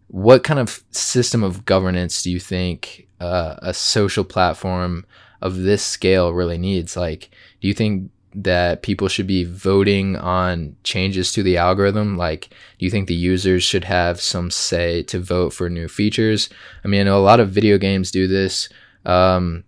What 0.08 0.44
kind 0.44 0.60
of 0.60 0.82
system 0.90 1.42
of 1.42 1.64
governance 1.64 2.22
do 2.22 2.30
you 2.30 2.38
think 2.38 3.08
uh, 3.20 3.56
a 3.58 3.74
social 3.74 4.24
platform 4.24 5.06
of 5.40 5.56
this 5.56 5.82
scale 5.82 6.32
really 6.32 6.58
needs? 6.58 6.96
Like, 6.96 7.30
do 7.60 7.68
you 7.68 7.74
think 7.74 8.10
that 8.34 8.82
people 8.82 9.08
should 9.08 9.26
be 9.26 9.44
voting 9.44 10.16
on 10.16 10.76
changes 10.84 11.32
to 11.32 11.42
the 11.42 11.56
algorithm? 11.56 12.16
Like, 12.16 12.48
do 12.78 12.84
you 12.84 12.90
think 12.90 13.08
the 13.08 13.14
users 13.14 13.62
should 13.62 13.84
have 13.84 14.20
some 14.20 14.50
say 14.50 15.02
to 15.04 15.18
vote 15.18 15.52
for 15.52 15.68
new 15.68 15.88
features? 15.88 16.48
I 16.84 16.88
mean, 16.88 17.02
I 17.02 17.04
know 17.04 17.18
a 17.18 17.20
lot 17.20 17.40
of 17.40 17.50
video 17.50 17.78
games 17.78 18.10
do 18.10 18.26
this. 18.26 18.68
Um, 19.04 19.64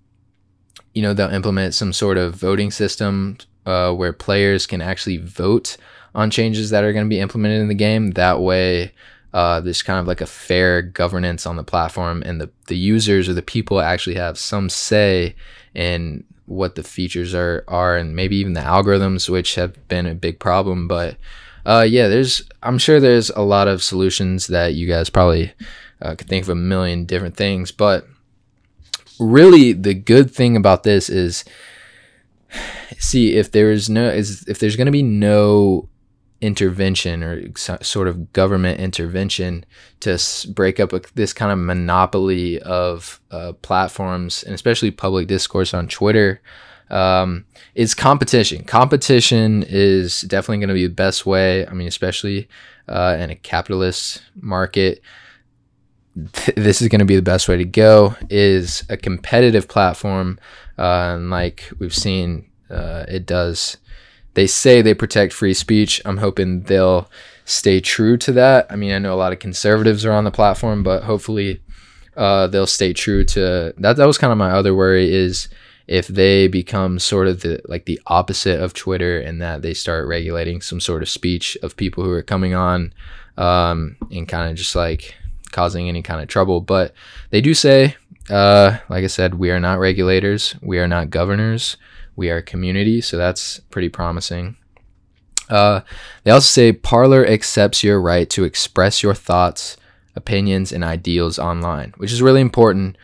you 0.94 1.02
know, 1.02 1.12
they'll 1.12 1.30
implement 1.30 1.74
some 1.74 1.92
sort 1.92 2.16
of 2.16 2.34
voting 2.34 2.70
system 2.70 3.38
uh, 3.66 3.92
where 3.92 4.12
players 4.12 4.66
can 4.66 4.80
actually 4.80 5.18
vote 5.18 5.76
on 6.14 6.30
changes 6.30 6.70
that 6.70 6.84
are 6.84 6.92
going 6.92 7.04
to 7.04 7.10
be 7.10 7.20
implemented 7.20 7.60
in 7.60 7.68
the 7.68 7.74
game. 7.74 8.12
That 8.12 8.40
way, 8.40 8.92
uh, 9.32 9.60
there's 9.60 9.82
kind 9.82 9.98
of 9.98 10.06
like 10.06 10.20
a 10.20 10.26
fair 10.26 10.80
governance 10.80 11.44
on 11.46 11.56
the 11.56 11.64
platform, 11.64 12.22
and 12.24 12.40
the, 12.40 12.50
the 12.68 12.76
users 12.76 13.28
or 13.28 13.34
the 13.34 13.42
people 13.42 13.80
actually 13.80 14.16
have 14.16 14.38
some 14.38 14.68
say 14.68 15.34
in 15.74 16.24
what 16.46 16.74
the 16.74 16.82
features 16.82 17.34
are 17.34 17.64
are 17.68 17.96
and 17.96 18.14
maybe 18.14 18.36
even 18.36 18.52
the 18.52 18.60
algorithms 18.60 19.28
which 19.28 19.54
have 19.54 19.88
been 19.88 20.06
a 20.06 20.14
big 20.14 20.38
problem 20.38 20.86
but 20.86 21.16
uh, 21.64 21.84
yeah 21.88 22.08
there's 22.08 22.42
i'm 22.62 22.78
sure 22.78 23.00
there's 23.00 23.30
a 23.30 23.40
lot 23.40 23.66
of 23.66 23.82
solutions 23.82 24.48
that 24.48 24.74
you 24.74 24.86
guys 24.86 25.08
probably 25.08 25.52
uh, 26.02 26.14
could 26.14 26.28
think 26.28 26.42
of 26.42 26.50
a 26.50 26.54
million 26.54 27.06
different 27.06 27.36
things 27.36 27.72
but 27.72 28.06
really 29.18 29.72
the 29.72 29.94
good 29.94 30.30
thing 30.30 30.56
about 30.56 30.82
this 30.82 31.08
is 31.08 31.44
see 32.98 33.34
if 33.36 33.50
there 33.50 33.70
is 33.70 33.90
no 33.90 34.08
is 34.08 34.44
if 34.46 34.58
there's 34.58 34.76
going 34.76 34.86
to 34.86 34.92
be 34.92 35.02
no 35.02 35.88
intervention 36.40 37.22
or 37.22 37.42
sort 37.56 38.06
of 38.06 38.32
government 38.32 38.78
intervention 38.78 39.64
to 40.00 40.18
break 40.50 40.78
up 40.78 40.92
a, 40.92 41.00
this 41.14 41.32
kind 41.32 41.50
of 41.50 41.58
monopoly 41.58 42.60
of 42.60 43.20
uh, 43.30 43.52
platforms 43.62 44.42
and 44.42 44.54
especially 44.54 44.90
public 44.90 45.26
discourse 45.26 45.72
on 45.72 45.88
Twitter 45.88 46.42
um, 46.90 47.46
is 47.74 47.94
competition. 47.94 48.62
Competition 48.64 49.64
is 49.66 50.20
definitely 50.22 50.58
going 50.58 50.68
to 50.68 50.74
be 50.74 50.86
the 50.86 50.92
best 50.92 51.24
way. 51.24 51.66
I 51.66 51.72
mean, 51.72 51.88
especially 51.88 52.46
uh, 52.88 53.16
in 53.18 53.30
a 53.30 53.36
capitalist 53.36 54.22
market, 54.36 55.00
th- 56.32 56.56
this 56.56 56.82
is 56.82 56.88
going 56.88 57.00
to 57.00 57.04
be 57.04 57.16
the 57.16 57.22
best 57.22 57.48
way 57.48 57.56
to 57.56 57.64
go. 57.64 58.16
Is 58.30 58.84
a 58.88 58.96
competitive 58.96 59.68
platform, 59.68 60.38
uh, 60.78 61.14
and 61.14 61.30
like 61.30 61.70
we've 61.78 61.94
seen, 61.94 62.48
uh, 62.70 63.04
it 63.08 63.26
does 63.26 63.76
they 64.34 64.46
say 64.46 64.82
they 64.82 64.94
protect 64.94 65.32
free 65.32 65.54
speech. 65.54 66.02
I'm 66.04 66.18
hoping 66.18 66.62
they'll 66.62 67.10
stay 67.44 67.80
true 67.80 68.16
to 68.18 68.32
that. 68.32 68.66
I 68.68 68.76
mean, 68.76 68.92
I 68.92 68.98
know 68.98 69.14
a 69.14 69.16
lot 69.16 69.32
of 69.32 69.38
conservatives 69.38 70.04
are 70.04 70.12
on 70.12 70.24
the 70.24 70.30
platform, 70.30 70.82
but 70.82 71.04
hopefully 71.04 71.60
uh, 72.16 72.48
they'll 72.48 72.66
stay 72.66 72.92
true 72.92 73.24
to 73.24 73.72
that. 73.78 73.96
That 73.96 74.06
was 74.06 74.18
kind 74.18 74.32
of 74.32 74.38
my 74.38 74.50
other 74.50 74.74
worry 74.74 75.12
is 75.12 75.48
if 75.86 76.08
they 76.08 76.48
become 76.48 76.98
sort 76.98 77.28
of 77.28 77.42
the 77.42 77.60
like 77.66 77.84
the 77.84 78.00
opposite 78.06 78.60
of 78.60 78.74
Twitter 78.74 79.20
and 79.20 79.40
that 79.40 79.62
they 79.62 79.74
start 79.74 80.08
regulating 80.08 80.60
some 80.60 80.80
sort 80.80 81.02
of 81.02 81.08
speech 81.08 81.56
of 81.62 81.76
people 81.76 82.02
who 82.02 82.10
are 82.10 82.22
coming 82.22 82.54
on 82.54 82.92
um, 83.36 83.96
and 84.10 84.26
kind 84.26 84.50
of 84.50 84.56
just 84.56 84.74
like 84.74 85.14
causing 85.54 85.88
any 85.88 86.02
kind 86.02 86.20
of 86.20 86.28
trouble. 86.28 86.60
But 86.60 86.92
they 87.30 87.40
do 87.40 87.54
say, 87.54 87.96
uh, 88.28 88.76
like 88.90 89.04
I 89.04 89.08
said, 89.08 89.36
we 89.36 89.50
are 89.50 89.60
not 89.60 89.78
regulators, 89.78 90.54
we 90.60 90.78
are 90.78 90.88
not 90.88 91.08
governors 91.08 91.78
we 92.16 92.30
are 92.30 92.38
a 92.38 92.42
community, 92.42 93.00
so 93.00 93.16
that's 93.16 93.60
pretty 93.70 93.88
promising. 93.88 94.56
Uh, 95.48 95.80
they 96.22 96.30
also 96.30 96.46
say 96.46 96.72
Parler 96.72 97.26
accepts 97.26 97.82
your 97.82 98.00
right 98.00 98.28
to 98.30 98.44
express 98.44 99.02
your 99.02 99.14
thoughts, 99.14 99.76
opinions, 100.16 100.72
and 100.72 100.82
ideals 100.82 101.38
online, 101.38 101.92
which 101.96 102.12
is 102.12 102.22
really 102.22 102.40
important 102.40 102.96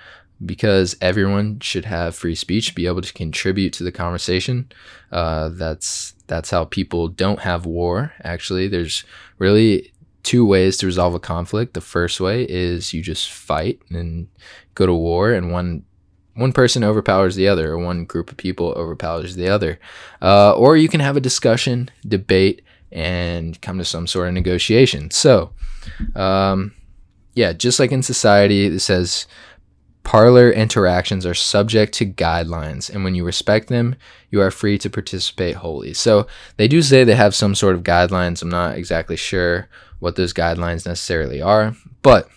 because 0.44 0.96
everyone 1.02 1.60
should 1.60 1.84
have 1.84 2.14
free 2.14 2.34
speech, 2.34 2.74
be 2.74 2.86
able 2.86 3.02
to 3.02 3.12
contribute 3.12 3.74
to 3.74 3.84
the 3.84 3.92
conversation. 3.92 4.70
Uh, 5.12 5.50
that's 5.50 6.14
that's 6.28 6.50
how 6.50 6.64
people 6.64 7.08
don't 7.08 7.40
have 7.40 7.66
war. 7.66 8.12
Actually, 8.22 8.68
there's 8.68 9.04
really 9.38 9.92
two 10.22 10.44
ways 10.44 10.76
to 10.78 10.86
resolve 10.86 11.14
a 11.14 11.20
conflict. 11.20 11.74
The 11.74 11.80
first 11.80 12.20
way 12.20 12.44
is 12.48 12.92
you 12.92 13.02
just 13.02 13.30
fight 13.30 13.80
and 13.90 14.28
go 14.74 14.86
to 14.86 14.94
war, 14.94 15.32
and 15.32 15.52
one 15.52 15.84
one 16.34 16.52
person 16.52 16.84
overpowers 16.84 17.34
the 17.34 17.48
other, 17.48 17.72
or 17.72 17.78
one 17.78 18.04
group 18.04 18.30
of 18.30 18.36
people 18.36 18.68
overpowers 18.76 19.36
the 19.36 19.48
other. 19.48 19.78
Uh, 20.22 20.52
or 20.52 20.76
you 20.76 20.88
can 20.88 21.00
have 21.00 21.16
a 21.16 21.20
discussion, 21.20 21.90
debate, 22.06 22.62
and 22.92 23.60
come 23.60 23.78
to 23.78 23.84
some 23.84 24.06
sort 24.06 24.28
of 24.28 24.34
negotiation. 24.34 25.10
So, 25.10 25.52
um, 26.14 26.72
yeah, 27.34 27.52
just 27.52 27.78
like 27.78 27.92
in 27.92 28.02
society, 28.02 28.66
it 28.66 28.80
says 28.80 29.26
Parler 30.02 30.50
interactions 30.50 31.26
are 31.26 31.34
subject 31.34 31.92
to 31.94 32.06
guidelines, 32.06 32.88
and 32.92 33.04
when 33.04 33.14
you 33.14 33.24
respect 33.24 33.68
them, 33.68 33.96
you 34.30 34.40
are 34.40 34.50
free 34.50 34.78
to 34.78 34.90
participate 34.90 35.56
wholly. 35.56 35.94
So 35.94 36.26
they 36.56 36.68
do 36.68 36.82
say 36.82 37.04
they 37.04 37.14
have 37.14 37.34
some 37.34 37.54
sort 37.54 37.74
of 37.74 37.82
guidelines. 37.82 38.42
I'm 38.42 38.48
not 38.48 38.76
exactly 38.76 39.16
sure 39.16 39.68
what 40.00 40.16
those 40.16 40.32
guidelines 40.32 40.86
necessarily 40.86 41.40
are, 41.40 41.74
but 42.02 42.28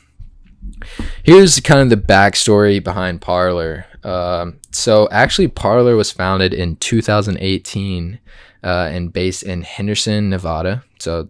here's 1.24 1.60
kind 1.60 1.82
of 1.82 1.90
the 1.90 1.98
backstory 2.08 2.84
behind 2.84 3.22
Parler. 3.22 3.86
Um, 4.04 4.60
so 4.72 5.08
actually, 5.12 5.48
Parler 5.48 5.96
was 5.96 6.12
founded 6.12 6.54
in 6.54 6.76
2018 6.78 8.20
uh, 8.64 8.68
and 8.92 9.12
based 9.12 9.44
in 9.44 9.62
Henderson, 9.62 10.30
Nevada. 10.30 10.84
So 11.00 11.30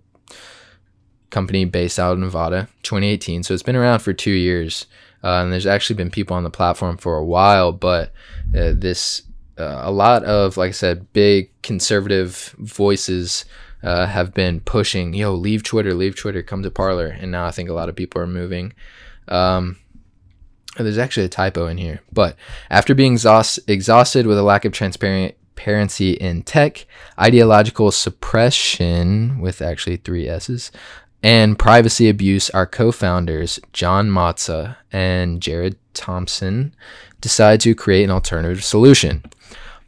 company 1.34 1.66
based 1.66 2.00
out 2.00 2.14
of 2.14 2.20
Nevada, 2.20 2.70
2018. 2.84 3.44
So 3.44 3.54
it's 3.54 3.64
been 3.64 3.76
around 3.76 4.00
for 4.00 4.14
two 4.14 4.32
years, 4.32 4.86
uh, 5.24 5.42
and 5.42 5.52
there's 5.52 5.66
actually 5.66 5.96
been 5.96 6.12
people 6.12 6.38
on 6.38 6.44
the 6.44 6.50
platform 6.50 6.98
for 6.98 7.18
a 7.18 7.26
while. 7.26 7.72
But 7.72 8.12
uh, 8.56 8.74
this, 8.76 9.24
uh, 9.58 9.82
a 9.84 9.92
lot 9.92 10.24
of, 10.24 10.56
like 10.58 10.70
I 10.70 10.72
said, 10.72 11.12
big 11.12 11.50
conservative 11.64 12.56
voices. 12.60 13.46
Uh, 13.84 14.06
have 14.06 14.34
been 14.34 14.62
pushing, 14.62 15.14
yo, 15.14 15.34
leave 15.34 15.62
Twitter, 15.62 15.94
leave 15.94 16.16
Twitter, 16.16 16.42
come 16.42 16.64
to 16.64 16.72
Parler, 16.72 17.08
and 17.08 17.30
now 17.32 17.46
I 17.46 17.52
think 17.52 17.70
a 17.70 17.74
lot 17.74 17.90
of 17.90 17.98
people 17.98 18.22
are 18.22 18.28
moving. 18.28 18.72
Um, 19.28 19.78
there's 20.78 20.98
actually 20.98 21.26
a 21.26 21.30
typo 21.30 21.68
in 21.68 21.78
here. 21.78 22.02
But 22.12 22.36
after 22.70 22.96
being 22.96 23.14
exhaust- 23.14 23.60
exhausted 23.68 24.26
with 24.26 24.38
a 24.38 24.44
lack 24.44 24.66
of 24.66 24.72
transparency 24.72 26.14
in 26.14 26.44
tech, 26.44 26.86
ideological 27.20 27.92
suppression, 27.92 29.40
with 29.40 29.62
actually 29.62 29.98
three 29.98 30.28
S's, 30.28 30.72
and 31.22 31.58
privacy 31.58 32.10
abuse, 32.10 32.50
our 32.50 32.66
co 32.66 32.92
founders, 32.92 33.60
John 33.72 34.10
Matze 34.10 34.76
and 34.92 35.42
Jared 35.42 35.78
Thompson, 35.94 36.76
decide 37.22 37.62
to 37.62 37.74
create 37.74 38.04
an 38.04 38.12
alternative 38.12 38.64
solution. 38.64 39.24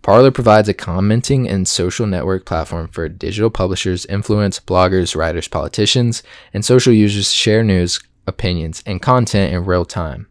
Parler 0.05 0.29
provides 0.29 0.69
a 0.69 0.73
commenting 0.75 1.49
and 1.49 1.67
social 1.67 2.05
network 2.05 2.45
platform 2.45 2.87
for 2.89 3.09
digital 3.09 3.49
publishers, 3.49 4.05
influence, 4.05 4.59
bloggers, 4.59 5.15
writers, 5.15 5.47
politicians, 5.47 6.21
and 6.53 6.63
social 6.63 6.93
users 6.93 7.27
to 7.27 7.35
share 7.35 7.63
news, 7.63 7.99
opinions, 8.27 8.83
and 8.85 9.01
content 9.01 9.51
in 9.51 9.65
real 9.65 9.83
time. 9.83 10.27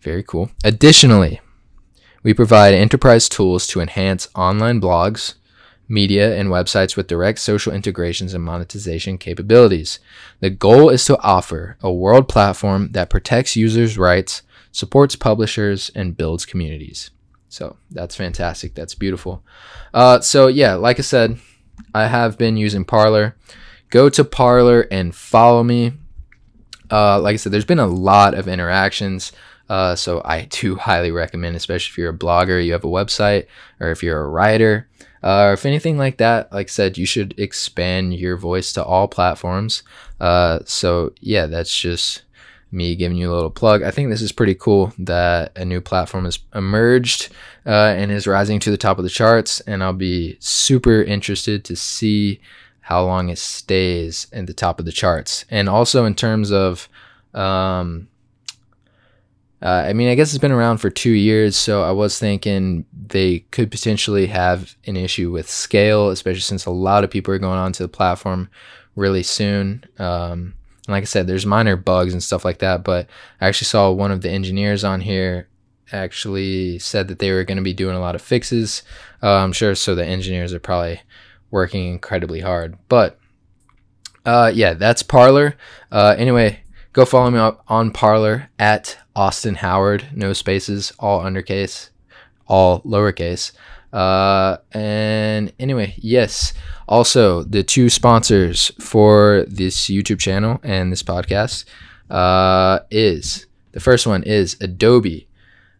Very 0.00 0.22
cool. 0.22 0.50
Additionally, 0.64 1.42
we 2.22 2.32
provide 2.32 2.72
enterprise 2.72 3.28
tools 3.28 3.66
to 3.66 3.82
enhance 3.82 4.30
online 4.34 4.80
blogs, 4.80 5.34
media, 5.86 6.34
and 6.34 6.48
websites 6.48 6.96
with 6.96 7.08
direct 7.08 7.40
social 7.40 7.74
integrations 7.74 8.32
and 8.32 8.42
monetization 8.42 9.18
capabilities. 9.18 9.98
The 10.40 10.48
goal 10.48 10.88
is 10.88 11.04
to 11.04 11.20
offer 11.20 11.76
a 11.82 11.92
world 11.92 12.26
platform 12.26 12.92
that 12.92 13.10
protects 13.10 13.54
users' 13.54 13.98
rights, 13.98 14.40
supports 14.72 15.14
publishers, 15.14 15.90
and 15.94 16.16
builds 16.16 16.46
communities. 16.46 17.10
So 17.48 17.76
that's 17.90 18.14
fantastic. 18.16 18.74
That's 18.74 18.94
beautiful. 18.94 19.42
Uh, 19.94 20.20
so, 20.20 20.48
yeah, 20.48 20.74
like 20.74 20.98
I 20.98 21.02
said, 21.02 21.38
I 21.94 22.06
have 22.06 22.38
been 22.38 22.56
using 22.56 22.84
Parler. 22.84 23.36
Go 23.90 24.08
to 24.10 24.24
Parler 24.24 24.82
and 24.90 25.14
follow 25.14 25.64
me. 25.64 25.92
Uh, 26.90 27.20
like 27.20 27.34
I 27.34 27.36
said, 27.36 27.52
there's 27.52 27.64
been 27.64 27.78
a 27.78 27.86
lot 27.86 28.34
of 28.34 28.48
interactions. 28.48 29.32
Uh, 29.68 29.94
so 29.94 30.22
I 30.24 30.42
do 30.50 30.76
highly 30.76 31.10
recommend, 31.10 31.56
especially 31.56 31.92
if 31.92 31.98
you're 31.98 32.10
a 32.10 32.18
blogger, 32.18 32.64
you 32.64 32.72
have 32.72 32.84
a 32.84 32.88
website, 32.88 33.46
or 33.80 33.90
if 33.90 34.02
you're 34.02 34.20
a 34.20 34.28
writer, 34.28 34.88
uh, 35.22 35.44
or 35.44 35.52
if 35.54 35.66
anything 35.66 35.98
like 35.98 36.18
that. 36.18 36.52
Like 36.52 36.68
I 36.68 36.70
said, 36.70 36.98
you 36.98 37.06
should 37.06 37.38
expand 37.38 38.14
your 38.14 38.36
voice 38.36 38.72
to 38.74 38.84
all 38.84 39.08
platforms. 39.08 39.82
Uh, 40.20 40.60
so 40.64 41.12
yeah, 41.20 41.46
that's 41.46 41.76
just 41.76 42.22
me 42.70 42.94
giving 42.94 43.16
you 43.16 43.32
a 43.32 43.34
little 43.34 43.50
plug. 43.50 43.82
I 43.82 43.90
think 43.90 44.10
this 44.10 44.22
is 44.22 44.32
pretty 44.32 44.54
cool 44.54 44.92
that 44.98 45.56
a 45.56 45.64
new 45.64 45.80
platform 45.80 46.24
has 46.24 46.38
emerged 46.54 47.32
uh, 47.66 47.94
and 47.96 48.10
is 48.10 48.26
rising 48.26 48.60
to 48.60 48.70
the 48.70 48.76
top 48.76 48.98
of 48.98 49.04
the 49.04 49.10
charts. 49.10 49.60
And 49.60 49.82
I'll 49.82 49.92
be 49.92 50.36
super 50.40 51.02
interested 51.02 51.64
to 51.64 51.76
see 51.76 52.40
how 52.80 53.04
long 53.04 53.28
it 53.28 53.38
stays 53.38 54.26
in 54.32 54.46
the 54.46 54.54
top 54.54 54.78
of 54.78 54.86
the 54.86 54.92
charts. 54.92 55.44
And 55.50 55.68
also 55.68 56.04
in 56.04 56.14
terms 56.14 56.50
of, 56.50 56.88
um, 57.34 58.08
uh, 59.60 59.84
I 59.86 59.92
mean, 59.92 60.08
I 60.08 60.14
guess 60.14 60.30
it's 60.30 60.40
been 60.40 60.52
around 60.52 60.78
for 60.78 60.88
two 60.88 61.10
years, 61.10 61.56
so 61.56 61.82
I 61.82 61.90
was 61.90 62.18
thinking 62.18 62.86
they 62.92 63.40
could 63.50 63.70
potentially 63.70 64.26
have 64.28 64.76
an 64.86 64.96
issue 64.96 65.30
with 65.32 65.50
scale, 65.50 66.10
especially 66.10 66.42
since 66.42 66.64
a 66.64 66.70
lot 66.70 67.02
of 67.02 67.10
people 67.10 67.34
are 67.34 67.38
going 67.38 67.58
onto 67.58 67.82
the 67.82 67.88
platform 67.88 68.48
really 68.94 69.22
soon. 69.22 69.84
Um, 69.98 70.54
and 70.88 70.94
like 70.94 71.02
I 71.02 71.04
said, 71.04 71.26
there's 71.26 71.44
minor 71.44 71.76
bugs 71.76 72.14
and 72.14 72.22
stuff 72.22 72.46
like 72.46 72.60
that, 72.60 72.82
but 72.82 73.08
I 73.42 73.46
actually 73.46 73.66
saw 73.66 73.90
one 73.90 74.10
of 74.10 74.22
the 74.22 74.30
engineers 74.30 74.84
on 74.84 75.02
here 75.02 75.48
actually 75.92 76.78
said 76.78 77.08
that 77.08 77.18
they 77.18 77.30
were 77.30 77.44
going 77.44 77.58
to 77.58 77.62
be 77.62 77.74
doing 77.74 77.94
a 77.94 78.00
lot 78.00 78.14
of 78.14 78.22
fixes. 78.22 78.82
Uh, 79.22 79.34
I'm 79.34 79.52
sure 79.52 79.74
so 79.74 79.94
the 79.94 80.06
engineers 80.06 80.54
are 80.54 80.58
probably 80.58 81.02
working 81.50 81.90
incredibly 81.90 82.40
hard. 82.40 82.78
But 82.88 83.18
uh, 84.24 84.50
yeah, 84.54 84.72
that's 84.72 85.02
Parler. 85.02 85.56
Uh, 85.92 86.14
anyway, 86.16 86.60
go 86.94 87.04
follow 87.04 87.30
me 87.30 87.38
up 87.38 87.62
on 87.68 87.90
Parler 87.90 88.48
at 88.58 88.96
Austin 89.14 89.56
Howard, 89.56 90.06
no 90.14 90.32
spaces, 90.32 90.94
all 90.98 91.20
undercase, 91.22 91.90
all 92.46 92.80
lowercase. 92.80 93.52
Uh, 93.92 94.56
and 94.72 95.52
anyway, 95.58 95.92
yes. 95.98 96.54
Also, 96.88 97.42
the 97.42 97.62
two 97.62 97.90
sponsors 97.90 98.72
for 98.80 99.44
this 99.46 99.88
YouTube 99.88 100.18
channel 100.18 100.58
and 100.62 100.90
this 100.90 101.02
podcast 101.02 101.66
uh, 102.10 102.78
is 102.90 103.46
the 103.72 103.80
first 103.80 104.06
one 104.06 104.22
is 104.22 104.56
Adobe. 104.62 105.28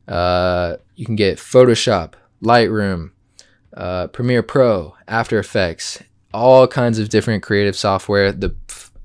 Uh, 0.07 0.77
you 0.97 1.07
can 1.07 1.17
get 1.17 1.39
Photoshop, 1.39 2.13
Lightroom, 2.43 3.13
uh, 3.75 4.09
Premiere 4.09 4.43
Pro, 4.43 4.95
After 5.07 5.39
Effects, 5.39 6.03
all 6.35 6.69
kinds 6.69 6.99
of 6.99 7.09
different 7.09 7.43
creative 7.43 7.77
software. 7.77 8.31
The, 8.31 8.55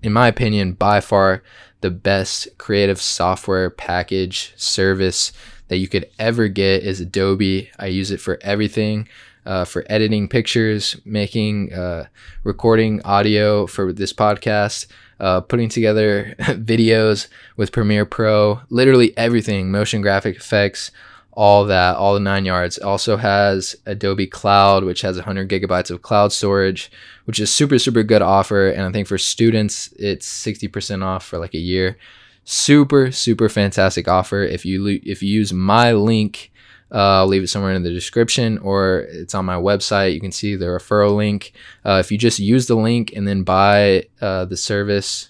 in 0.02 0.12
my 0.12 0.28
opinion, 0.28 0.74
by 0.74 1.00
far 1.00 1.42
the 1.80 1.92
best 1.92 2.50
creative 2.58 3.00
software 3.00 3.70
package 3.70 4.54
service 4.58 5.32
that 5.70 5.78
you 5.78 5.88
could 5.88 6.10
ever 6.20 6.50
get 6.50 6.84
is 6.84 7.00
Adobe. 7.00 7.72
I 7.80 7.88
use 7.88 8.12
it 8.12 8.20
for 8.20 8.40
everything. 8.42 9.08
Uh, 9.46 9.66
for 9.66 9.84
editing 9.90 10.30
pictures, 10.30 10.96
making, 11.04 11.74
uh, 11.74 12.06
recording 12.46 13.02
audio 13.04 13.68
for 13.68 13.92
this 13.92 14.14
podcast, 14.14 14.88
uh, 15.20 15.42
putting 15.42 15.68
together 15.68 16.34
videos 16.40 17.28
with 17.58 17.72
Premiere 17.72 18.06
Pro, 18.06 18.62
literally 18.70 19.16
everything, 19.18 19.70
motion 19.70 20.02
graphic 20.02 20.38
effects, 20.38 20.92
all 21.36 21.66
that, 21.66 21.96
all 21.96 22.14
the 22.14 22.20
nine 22.20 22.46
yards. 22.46 22.78
also 22.78 23.18
has 23.18 23.76
Adobe 23.86 24.28
Cloud, 24.28 24.84
which 24.84 25.02
has 25.02 25.18
100 25.18 25.50
gigabytes 25.50 25.90
of 25.90 26.02
cloud 26.02 26.32
storage, 26.32 26.92
which 27.26 27.40
is 27.40 27.52
super, 27.52 27.80
super 27.80 28.04
good 28.04 28.22
offer. 28.22 28.70
And 28.70 28.84
I 28.84 28.92
think 28.92 29.08
for 29.08 29.18
students, 29.18 29.92
it's 29.98 30.28
60% 30.28 31.04
off 31.04 31.26
for 31.26 31.38
like 31.38 31.54
a 31.54 31.60
year. 31.60 31.98
Super, 32.46 33.12
super 33.12 33.50
fantastic 33.50 34.08
offer. 34.08 34.44
If 34.44 34.66
you 34.66 35.00
if 35.04 35.24
you 35.24 35.30
use 35.30 35.54
my 35.54 35.94
link, 35.94 36.52
uh, 36.94 37.20
I'll 37.20 37.28
leave 37.28 37.44
it 37.44 37.48
somewhere 37.48 37.74
in 37.74 37.84
the 37.84 37.92
description 37.92 38.60
or 38.60 39.08
it's 39.10 39.34
on 39.34 39.46
my 39.46 39.56
website. 39.56 40.14
You 40.14 40.22
can 40.22 40.32
see 40.32 40.56
the 40.56 40.68
referral 40.68 41.16
link. 41.16 41.54
Uh, 41.84 41.98
if 42.00 42.12
you 42.12 42.18
just 42.18 42.40
use 42.40 42.68
the 42.68 42.76
link 42.76 43.14
and 43.16 43.28
then 43.28 43.44
buy 43.44 44.06
uh, 44.22 44.46
the 44.46 44.58
service 44.58 45.30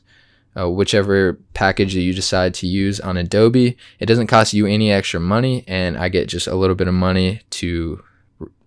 uh, 0.59 0.69
whichever 0.69 1.33
package 1.53 1.93
that 1.93 2.01
you 2.01 2.13
decide 2.13 2.53
to 2.53 2.67
use 2.67 2.99
on 2.99 3.17
Adobe. 3.17 3.77
It 3.99 4.05
doesn't 4.05 4.27
cost 4.27 4.53
you 4.53 4.65
any 4.65 4.91
extra 4.91 5.19
money, 5.19 5.63
and 5.67 5.97
I 5.97 6.09
get 6.09 6.27
just 6.27 6.47
a 6.47 6.55
little 6.55 6.75
bit 6.75 6.87
of 6.87 6.93
money 6.93 7.41
to 7.51 8.03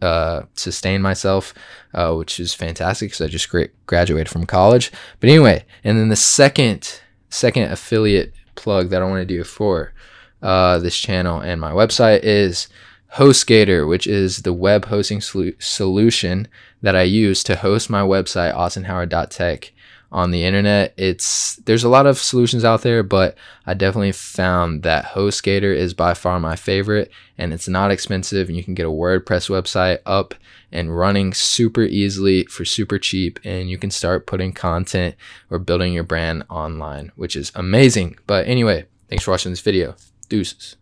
uh, 0.03 0.43
sustain 0.55 1.03
myself, 1.03 1.55
uh, 1.95 2.15
which 2.15 2.41
is 2.41 2.55
fantastic 2.55 3.11
because 3.11 3.21
I 3.21 3.29
just 3.29 3.49
gra- 3.49 3.69
graduated 3.87 4.29
from 4.29 4.47
college. 4.47 4.91
But 5.21 5.31
anyway, 5.31 5.65
and 5.85 5.99
then 5.99 6.09
the 6.09 6.17
second 6.17 7.01
second 7.29 7.71
affiliate 7.71 8.33
plug 8.55 8.89
that 8.89 9.03
I 9.03 9.05
want 9.05 9.21
to 9.21 9.27
do 9.27 9.45
for 9.45 9.93
uh, 10.47 10.79
this 10.79 10.97
channel 10.97 11.41
and 11.41 11.61
my 11.61 11.73
website 11.73 12.21
is 12.23 12.69
HostGator, 13.15 13.89
which 13.89 14.07
is 14.07 14.43
the 14.43 14.53
web 14.53 14.85
hosting 14.85 15.21
solution 15.21 16.47
that 16.83 16.95
I 16.95 17.03
use 17.03 17.43
to 17.45 17.57
host 17.57 17.91
my 17.91 18.03
website, 18.03 18.55
austinhoward.tech 18.55 19.73
on 20.13 20.31
the 20.31 20.45
internet. 20.45 20.95
It's 20.97 21.57
there's 21.57 21.83
a 21.83 21.89
lot 21.89 22.07
of 22.07 22.19
solutions 22.19 22.65
out 22.65 22.83
there, 22.83 23.03
but 23.03 23.37
I 23.67 23.75
definitely 23.75 24.13
found 24.13 24.85
that 24.85 25.07
HostGator 25.07 25.75
is 25.75 25.95
by 25.95 26.15
far 26.15 26.39
my 26.39 26.55
favorite 26.55 27.11
and 27.37 27.53
it's 27.53 27.67
not 27.67 27.91
expensive 27.91 28.47
and 28.47 28.57
you 28.57 28.63
can 28.63 28.75
get 28.75 28.87
a 28.87 28.91
WordPress 28.91 29.51
website 29.51 29.99
up 30.07 30.33
and 30.71 30.97
running 30.97 31.35
super 31.35 31.83
easily 31.83 32.45
for 32.45 32.65
super 32.65 33.01
cheap 33.01 33.41
and 33.43 33.69
you 33.69 33.79
can 33.79 33.91
start 33.91 34.29
putting 34.29 34.53
content 34.53 35.17
or 35.51 35.59
building 35.59 35.93
your 35.93 36.05
brand 36.05 36.45
online, 36.49 37.11
which 37.17 37.35
is 37.35 37.51
amazing. 37.57 38.17
But 38.29 38.47
anyway, 38.47 38.87
thanks 39.09 39.25
for 39.25 39.33
watching 39.33 39.51
this 39.51 39.61
video. 39.61 39.97
Deuces. 40.29 40.79